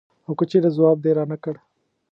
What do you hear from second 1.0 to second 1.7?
دې رانه کړ.